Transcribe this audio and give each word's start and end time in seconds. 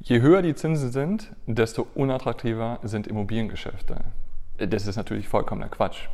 Je 0.00 0.20
höher 0.20 0.42
die 0.42 0.54
Zinsen 0.54 0.92
sind, 0.92 1.32
desto 1.46 1.86
unattraktiver 1.96 2.78
sind 2.84 3.08
Immobiliengeschäfte. 3.08 3.96
Das 4.56 4.86
ist 4.86 4.94
natürlich 4.94 5.26
vollkommener 5.26 5.68
Quatsch. 5.68 6.08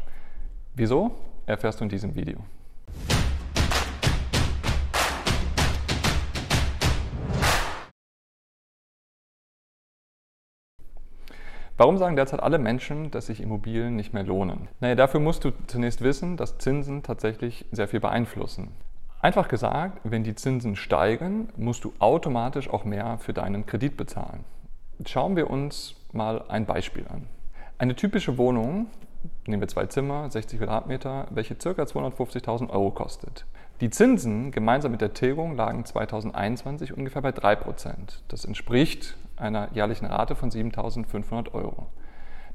Wieso? 0.74 1.14
Erfährst 1.44 1.80
du 1.80 1.84
in 1.84 1.90
diesem 1.90 2.14
Video. 2.14 2.38
Warum 11.76 11.98
sagen 11.98 12.16
derzeit 12.16 12.40
alle 12.40 12.58
Menschen, 12.58 13.10
dass 13.10 13.26
sich 13.26 13.42
Immobilien 13.42 13.96
nicht 13.96 14.14
mehr 14.14 14.22
lohnen? 14.22 14.68
Naja, 14.80 14.94
dafür 14.94 15.20
musst 15.20 15.44
du 15.44 15.50
zunächst 15.66 16.00
wissen, 16.00 16.38
dass 16.38 16.56
Zinsen 16.56 17.02
tatsächlich 17.02 17.66
sehr 17.70 17.86
viel 17.86 18.00
beeinflussen. 18.00 18.68
Einfach 19.24 19.48
gesagt, 19.48 20.00
wenn 20.04 20.22
die 20.22 20.34
Zinsen 20.34 20.76
steigen, 20.76 21.48
musst 21.56 21.84
du 21.84 21.94
automatisch 21.98 22.68
auch 22.68 22.84
mehr 22.84 23.16
für 23.16 23.32
deinen 23.32 23.64
Kredit 23.64 23.96
bezahlen. 23.96 24.44
Schauen 25.06 25.34
wir 25.34 25.48
uns 25.48 25.94
mal 26.12 26.44
ein 26.48 26.66
Beispiel 26.66 27.06
an. 27.08 27.26
Eine 27.78 27.96
typische 27.96 28.36
Wohnung, 28.36 28.88
nehmen 29.46 29.62
wir 29.62 29.68
zwei 29.68 29.86
Zimmer, 29.86 30.30
60 30.30 30.58
Quadratmeter, 30.58 31.26
welche 31.30 31.54
ca. 31.54 31.70
250.000 31.70 32.68
Euro 32.68 32.90
kostet. 32.90 33.46
Die 33.80 33.88
Zinsen 33.88 34.50
gemeinsam 34.50 34.92
mit 34.92 35.00
der 35.00 35.14
Tilgung 35.14 35.56
lagen 35.56 35.86
2021 35.86 36.94
ungefähr 36.94 37.22
bei 37.22 37.30
3%. 37.30 37.94
Das 38.28 38.44
entspricht 38.44 39.16
einer 39.38 39.72
jährlichen 39.72 40.04
Rate 40.04 40.34
von 40.34 40.50
7.500 40.50 41.54
Euro. 41.54 41.86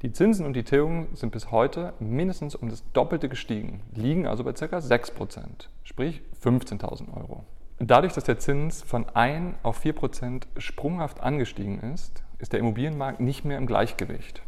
Die 0.01 0.13
Zinsen 0.13 0.45
und 0.45 0.53
die 0.53 0.63
Tilgung 0.63 1.07
sind 1.13 1.33
bis 1.33 1.51
heute 1.51 1.91
mindestens 1.99 2.55
um 2.55 2.69
das 2.69 2.89
Doppelte 2.93 3.27
gestiegen, 3.27 3.81
liegen 3.93 4.27
also 4.27 4.45
bei 4.45 4.53
ca. 4.53 4.77
6%, 4.77 5.67
sprich 5.83 6.21
15.000 6.41 7.13
Euro. 7.17 7.43
Dadurch, 7.79 8.13
dass 8.13 8.23
der 8.23 8.39
Zins 8.39 8.81
von 8.81 9.09
1 9.09 9.57
auf 9.61 9.83
4% 9.83 10.43
sprunghaft 10.57 11.19
angestiegen 11.19 11.81
ist, 11.81 12.23
ist 12.37 12.53
der 12.53 12.61
Immobilienmarkt 12.61 13.19
nicht 13.19 13.43
mehr 13.43 13.57
im 13.57 13.65
Gleichgewicht. 13.65 14.41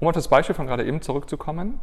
Um 0.00 0.08
auf 0.08 0.14
das 0.14 0.28
Beispiel 0.28 0.54
von 0.54 0.66
gerade 0.66 0.84
eben 0.84 1.00
zurückzukommen, 1.00 1.80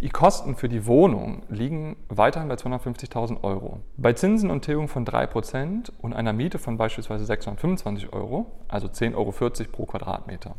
die 0.00 0.08
Kosten 0.08 0.56
für 0.56 0.68
die 0.68 0.86
Wohnung 0.86 1.42
liegen 1.48 1.94
weiterhin 2.08 2.48
bei 2.48 2.56
250.000 2.56 3.44
Euro. 3.44 3.78
Bei 3.96 4.12
Zinsen 4.12 4.50
und 4.50 4.62
Tilgung 4.64 4.88
von 4.88 5.06
3% 5.06 5.92
und 6.02 6.14
einer 6.14 6.32
Miete 6.32 6.58
von 6.58 6.76
beispielsweise 6.76 7.26
625 7.26 8.12
Euro, 8.12 8.50
also 8.66 8.88
10,40 8.88 9.14
Euro 9.14 9.32
pro 9.70 9.86
Quadratmeter. 9.86 10.56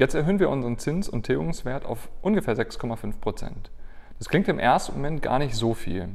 Jetzt 0.00 0.14
erhöhen 0.14 0.38
wir 0.38 0.48
unseren 0.48 0.78
Zins- 0.78 1.10
und 1.10 1.26
Tilgungswert 1.26 1.84
auf 1.84 2.08
ungefähr 2.22 2.56
6,5 2.56 3.20
Prozent. 3.20 3.70
Das 4.16 4.30
klingt 4.30 4.48
im 4.48 4.58
ersten 4.58 4.94
Moment 4.94 5.20
gar 5.20 5.38
nicht 5.38 5.54
so 5.54 5.74
viel. 5.74 6.08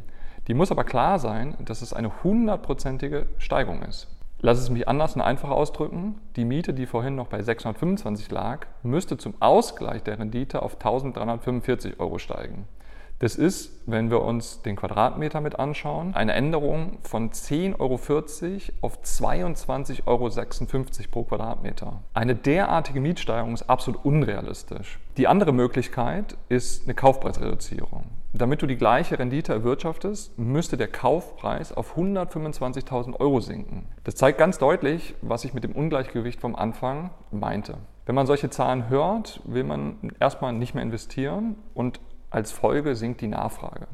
Die 0.48 0.56
muss 0.56 0.72
aber 0.72 0.84
klar 0.84 1.20
sein, 1.20 1.56
dass 1.64 1.84
es 1.84 1.94
eine 1.94 2.24
hundertprozentige 2.24 3.28
Steigung 3.38 3.84
ist. 3.84 4.08
Lass 4.40 4.58
es 4.58 4.72
mich 4.72 4.88
anders 4.88 5.14
und 5.16 5.22
einfacher 5.22 5.54
ausdrücken. 5.54 6.16
Die 6.36 6.46
Miete, 6.46 6.74
die 6.74 6.88
vorhin 6.88 7.14
noch 7.14 7.28
bei 7.28 7.44
625 7.44 8.32
lag, 8.32 8.66
müsste 8.82 9.18
zum 9.18 9.40
Ausgleich 9.40 10.02
der 10.02 10.18
Rendite 10.18 10.64
auf 10.64 10.78
1345 10.78 12.00
Euro 12.00 12.18
steigen. 12.18 12.68
Das 13.20 13.38
ist, 13.38 13.72
wenn 13.86 14.10
wir 14.10 14.22
uns 14.22 14.62
den 14.62 14.76
Quadratmeter 14.76 15.40
mit 15.40 15.58
anschauen, 15.58 16.14
eine 16.14 16.34
Änderung 16.34 16.98
von 17.02 17.30
10,40 17.30 17.80
Euro 17.80 17.94
auf 18.82 19.00
22,56 19.04 20.06
Euro 20.06 20.30
pro 21.12 21.24
Quadratmeter. 21.24 22.04
Eine 22.14 22.36
derartige 22.36 23.00
Mietsteigerung 23.00 23.54
ist 23.54 23.70
absolut 23.70 24.04
unrealistisch. 24.04 25.00
Die 25.16 25.28
andere 25.28 25.54
Möglichkeit 25.54 26.36
ist 26.50 26.84
eine 26.84 26.94
Kaufpreisreduzierung. 26.94 28.04
Damit 28.34 28.62
du 28.62 28.68
die 28.68 28.76
gleiche 28.76 29.18
Rendite 29.18 29.54
erwirtschaftest, 29.54 30.38
müsste 30.38 30.76
der 30.76 30.90
Kaufpreis 30.90 31.72
auf 31.72 31.98
125.000 31.98 33.18
Euro 33.22 33.40
sinken. 33.40 33.88
Das 34.04 34.16
zeigt 34.16 34.40
ganz 34.40 34.58
deutlich, 34.58 35.16
was 35.22 35.46
ich 35.46 35.54
mit 35.54 35.64
dem 35.64 35.72
Ungleichgewicht 35.72 36.42
vom 36.42 36.54
Anfang 36.54 37.12
meinte. 37.32 37.78
Wenn 38.06 38.14
man 38.14 38.28
solche 38.28 38.50
Zahlen 38.50 38.90
hört, 38.90 39.42
will 39.46 39.64
man 39.64 40.12
erstmal 40.20 40.54
nicht 40.54 40.76
mehr 40.76 40.84
investieren 40.84 41.56
und 41.74 42.00
als 42.36 42.52
Folge 42.52 42.96
sinkt 42.96 43.22
die 43.22 43.28
Nachfrage. 43.28 43.88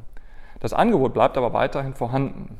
Das 0.60 0.74
Angebot 0.74 1.14
bleibt 1.14 1.38
aber 1.38 1.54
weiterhin 1.54 1.94
vorhanden. 1.94 2.58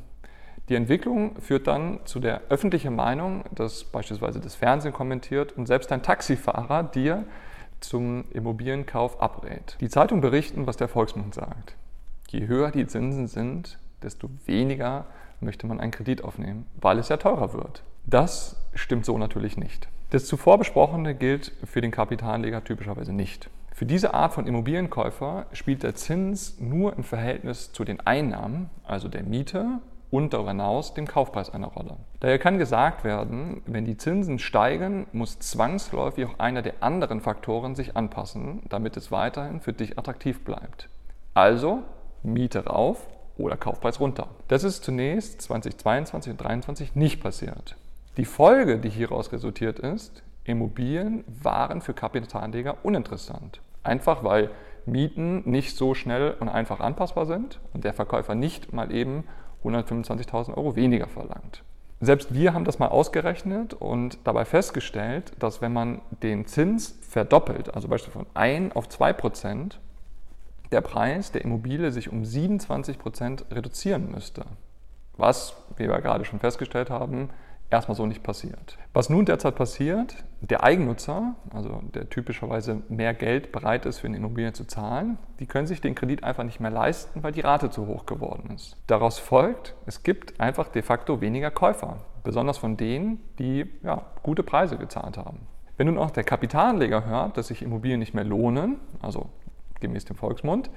Die 0.70 0.76
Entwicklung 0.76 1.42
führt 1.42 1.66
dann 1.66 2.00
zu 2.06 2.20
der 2.20 2.42
öffentlichen 2.50 2.96
Meinung, 2.96 3.44
dass 3.52 3.84
beispielsweise 3.84 4.40
das 4.40 4.54
Fernsehen 4.54 4.94
kommentiert 4.94 5.58
und 5.58 5.66
selbst 5.66 5.92
ein 5.92 6.04
Taxifahrer 6.04 6.84
dir 6.84 7.26
zum 7.80 8.26
Immobilienkauf 8.32 9.20
abrät. 9.20 9.76
Die 9.82 9.90
Zeitungen 9.90 10.22
berichten, 10.22 10.68
was 10.68 10.78
der 10.78 10.88
Volksmund 10.88 11.34
sagt. 11.34 11.76
Je 12.30 12.46
höher 12.46 12.70
die 12.70 12.86
Zinsen 12.86 13.28
sind, 13.28 13.80
desto 14.04 14.30
weniger 14.46 15.06
möchte 15.40 15.66
man 15.66 15.80
einen 15.80 15.92
Kredit 15.92 16.24
aufnehmen, 16.24 16.68
weil 16.80 17.00
es 17.00 17.10
ja 17.10 17.18
teurer 17.18 17.54
wird. 17.54 17.82
Das 18.06 18.56
stimmt 18.76 19.06
so 19.06 19.18
natürlich 19.18 19.58
nicht. 19.58 19.88
Das 20.12 20.26
zuvor 20.26 20.60
besprochene 20.60 21.16
gilt 21.16 21.52
für 21.66 21.82
den 21.82 21.90
Kapitalanleger 21.92 22.64
typischerweise 22.64 23.14
nicht. 23.14 23.50
Für 23.82 23.88
diese 23.88 24.14
Art 24.14 24.34
von 24.34 24.46
Immobilienkäufer 24.46 25.48
spielt 25.54 25.82
der 25.82 25.96
Zins 25.96 26.60
nur 26.60 26.96
im 26.96 27.04
Verhältnis 27.04 27.72
zu 27.74 27.84
den 27.84 28.00
Einnahmen, 28.00 28.70
also 28.84 29.08
der 29.08 29.24
Miete 29.24 29.80
und 30.12 30.34
darüber 30.34 30.52
hinaus 30.52 30.94
dem 30.94 31.08
Kaufpreis 31.08 31.50
eine 31.50 31.66
Rolle. 31.66 31.98
Daher 32.20 32.38
kann 32.38 32.60
gesagt 32.60 33.04
werden, 33.04 33.64
wenn 33.66 33.84
die 33.84 33.98
Zinsen 33.98 34.38
steigen, 34.38 35.08
muss 35.14 35.40
zwangsläufig 35.40 36.28
auch 36.28 36.38
einer 36.38 36.62
der 36.62 36.76
anderen 36.82 37.22
Faktoren 37.22 37.74
sich 37.74 37.98
anpassen, 37.98 38.62
damit 38.70 38.98
es 38.98 39.12
weiterhin 39.12 39.62
für 39.62 39.74
dich 39.74 39.98
attraktiv 39.98 40.46
bleibt. 40.46 40.88
Also 41.34 41.82
Miete 42.22 42.68
rauf 42.68 43.08
oder 43.36 43.58
Kaufpreis 43.58 44.00
runter. 44.00 44.28
Das 44.48 44.64
ist 44.64 44.84
zunächst 44.84 45.42
2022 45.42 46.34
und 46.34 46.38
2023 46.38 46.96
nicht 46.96 47.20
passiert. 47.20 47.78
Die 48.18 48.26
Folge, 48.26 48.78
die 48.78 48.90
hieraus 48.90 49.32
resultiert 49.32 49.80
ist, 49.80 50.22
Immobilien 50.44 51.24
waren 51.26 51.82
für 51.82 51.96
Kapitalanleger 51.96 52.78
uninteressant. 52.84 53.60
Einfach 53.84 54.24
weil 54.24 54.50
Mieten 54.86 55.50
nicht 55.50 55.78
so 55.78 55.94
schnell 55.94 56.36
und 56.40 56.50
einfach 56.50 56.80
anpassbar 56.80 57.26
sind 57.26 57.60
und 57.74 57.84
der 57.84 57.94
Verkäufer 57.94 58.36
nicht 58.36 58.74
mal 58.74 58.92
eben 58.92 59.24
125.000 59.64 60.56
Euro 60.56 60.76
weniger 60.76 61.08
verlangt. 61.08 61.64
Selbst 62.04 62.34
wir 62.34 62.56
haben 62.56 62.66
das 62.66 62.80
mal 62.80 62.88
ausgerechnet 62.88 63.76
und 63.76 64.18
dabei 64.24 64.44
festgestellt, 64.44 65.34
dass 65.38 65.62
wenn 65.62 65.72
man 65.72 66.02
den 66.24 66.48
Zins 66.48 66.98
verdoppelt, 67.08 67.76
also 67.76 67.88
beispielsweise 67.88 68.26
von 68.26 68.36
1 68.36 68.76
auf 68.76 68.90
2 68.90 69.14
Prozent, 69.14 69.80
der 70.72 70.82
Preis 70.82 71.32
der 71.32 71.44
Immobilie 71.44 71.92
sich 71.92 72.12
um 72.12 72.26
27 72.26 72.98
Prozent 72.98 73.46
reduzieren 73.52 74.10
müsste. 74.10 74.46
Was, 75.18 75.56
wie 75.78 75.88
wir 75.88 76.02
gerade 76.02 76.26
schon 76.26 76.40
festgestellt 76.40 76.90
haben, 76.90 77.30
erstmal 77.72 77.96
so 77.96 78.06
nicht 78.06 78.22
passiert. 78.22 78.78
Was 78.94 79.10
nun 79.10 79.26
derzeit 79.26 79.56
passiert, 79.56 80.16
der 80.42 80.64
Eigennutzer, 80.64 81.36
also 81.54 81.82
der 81.94 82.10
typischerweise 82.10 82.82
mehr 82.90 83.14
Geld 83.14 83.52
bereit 83.52 83.86
ist, 83.86 84.00
für 84.00 84.08
eine 84.08 84.18
Immobilie 84.18 84.54
zu 84.54 84.66
zahlen, 84.66 85.18
die 85.40 85.46
können 85.46 85.68
sich 85.68 85.82
den 85.82 85.96
Kredit 85.96 86.24
einfach 86.24 86.44
nicht 86.44 86.60
mehr 86.60 86.72
leisten, 86.72 87.24
weil 87.24 87.32
die 87.32 87.42
Rate 87.42 87.70
zu 87.70 87.88
hoch 87.88 88.06
geworden 88.06 88.52
ist. 88.54 88.76
Daraus 88.88 89.18
folgt, 89.18 89.74
es 89.86 90.04
gibt 90.04 90.40
einfach 90.40 90.68
de 90.68 90.82
facto 90.82 91.22
weniger 91.22 91.50
Käufer, 91.50 91.98
besonders 92.24 92.58
von 92.58 92.78
denen, 92.78 93.20
die 93.40 93.66
ja, 93.84 94.06
gute 94.22 94.44
Preise 94.44 94.78
gezahlt 94.78 95.18
haben. 95.18 95.48
Wenn 95.78 95.88
nun 95.88 95.98
auch 95.98 96.12
der 96.12 96.24
Kapitalanleger 96.24 97.06
hört, 97.06 97.38
dass 97.38 97.48
sich 97.48 97.64
Immobilien 97.64 98.00
nicht 98.00 98.14
mehr 98.14 98.26
lohnen, 98.26 98.80
also 99.02 99.30
gemäß 99.80 100.06
dem 100.06 100.16
Volksmund, 100.16 100.70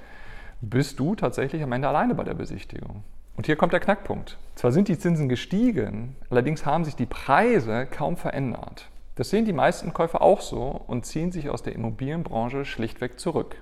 bist 0.61 0.99
du 0.99 1.15
tatsächlich 1.15 1.61
am 1.61 1.71
Ende 1.73 1.87
alleine 1.87 2.15
bei 2.15 2.23
der 2.23 2.33
Besichtigung. 2.33 3.03
Und 3.35 3.45
hier 3.45 3.55
kommt 3.55 3.73
der 3.73 3.79
Knackpunkt. 3.79 4.37
Zwar 4.55 4.71
sind 4.71 4.87
die 4.87 4.97
Zinsen 4.97 5.27
gestiegen, 5.27 6.15
allerdings 6.29 6.65
haben 6.65 6.85
sich 6.85 6.95
die 6.95 7.05
Preise 7.05 7.85
kaum 7.85 8.15
verändert. 8.15 8.89
Das 9.15 9.29
sehen 9.29 9.45
die 9.45 9.53
meisten 9.53 9.93
Käufer 9.93 10.21
auch 10.21 10.41
so 10.41 10.81
und 10.87 11.05
ziehen 11.05 11.31
sich 11.31 11.49
aus 11.49 11.63
der 11.63 11.73
Immobilienbranche 11.73 12.65
schlichtweg 12.65 13.19
zurück. 13.19 13.61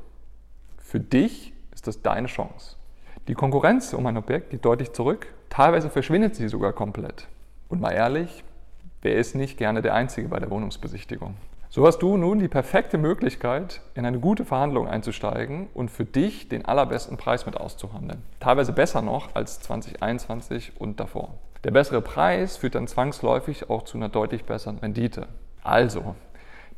Für 0.78 1.00
dich 1.00 1.54
ist 1.74 1.88
das 1.88 2.02
deine 2.02 2.28
Chance. 2.28 2.76
Die 3.28 3.36
Konkurrenz 3.36 3.94
um 3.94 4.06
ein 4.06 4.18
Objekt 4.18 4.50
geht 4.50 4.66
deutlich 4.66 4.92
zurück, 4.92 5.28
teilweise 5.50 5.90
verschwindet 5.90 6.36
sie 6.36 6.48
sogar 6.48 6.74
komplett. 6.74 7.28
Und 7.70 7.82
mal 7.82 7.92
ehrlich, 7.92 8.44
wer 9.02 9.16
ist 9.16 9.34
nicht 9.34 9.58
gerne 9.58 9.82
der 9.82 9.94
Einzige 9.94 10.28
bei 10.28 10.40
der 10.40 10.50
Wohnungsbesichtigung? 10.50 11.36
So 11.76 11.88
hast 11.88 12.04
du 12.04 12.18
nun 12.18 12.38
die 12.38 12.50
perfekte 12.50 13.00
Möglichkeit, 13.00 13.82
in 13.96 14.06
eine 14.06 14.20
gute 14.20 14.46
Verhandlung 14.46 14.88
einzusteigen 14.88 15.70
und 15.74 15.90
für 15.90 16.06
dich 16.06 16.48
den 16.48 16.66
allerbesten 16.66 17.18
Preis 17.18 17.48
mit 17.48 17.58
auszuhandeln. 17.58 18.22
Teilweise 18.40 18.74
besser 18.74 19.02
noch 19.02 19.34
als 19.34 19.60
2021 19.62 20.74
und 20.80 21.00
davor. 21.00 21.34
Der 21.64 21.72
bessere 21.72 22.04
Preis 22.04 22.58
führt 22.58 22.76
dann 22.76 22.86
zwangsläufig 22.86 23.72
auch 23.72 23.86
zu 23.86 23.98
einer 23.98 24.10
deutlich 24.10 24.44
besseren 24.44 24.78
Rendite. 24.78 25.26
Also, 25.64 26.14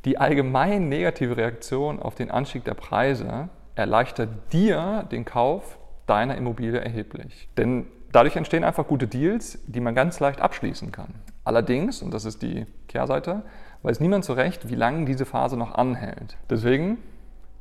die 0.06 0.18
allgemein 0.18 0.88
negative 0.88 1.36
Reaktion 1.36 2.02
auf 2.02 2.16
den 2.16 2.32
Anstieg 2.32 2.64
der 2.64 2.76
Preise 2.76 3.50
erleichtert 3.76 4.30
dir 4.54 5.06
den 5.12 5.26
Kauf 5.26 5.78
deiner 6.06 6.38
Immobilie 6.38 6.80
erheblich. 6.80 7.50
Denn 7.58 7.88
dadurch 8.14 8.38
entstehen 8.38 8.64
einfach 8.64 8.88
gute 8.88 9.08
Deals, 9.08 9.60
die 9.68 9.82
man 9.82 9.94
ganz 9.94 10.22
leicht 10.22 10.40
abschließen 10.40 10.94
kann. 10.94 11.16
Allerdings, 11.46 12.02
und 12.02 12.14
das 12.14 12.26
ist 12.26 12.42
die 12.42 12.66
Kehrseite, 12.88 13.44
weiß 13.84 14.00
niemand 14.00 14.26
so 14.26 14.34
recht, 14.34 14.68
wie 14.68 14.76
lange 14.76 15.06
diese 15.06 15.26
Phase 15.26 15.56
noch 15.56 15.76
anhält. 15.76 16.38
Deswegen 16.50 16.98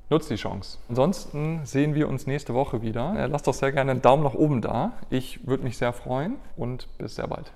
nutzt 0.08 0.31
die 0.31 0.36
Chance. 0.36 0.78
Ansonsten 0.88 1.60
sehen 1.64 1.94
wir 1.94 2.08
uns 2.08 2.26
nächste 2.26 2.54
Woche 2.54 2.82
wieder. 2.82 3.28
Lasst 3.28 3.46
doch 3.46 3.54
sehr 3.54 3.72
gerne 3.72 3.90
einen 3.90 4.02
Daumen 4.02 4.22
nach 4.25 4.34
oben 4.34 4.62
da. 4.62 4.92
Ich 5.10 5.46
würde 5.46 5.64
mich 5.64 5.76
sehr 5.76 5.92
freuen 5.92 6.36
und 6.56 6.88
bis 6.98 7.16
sehr 7.16 7.28
bald. 7.28 7.52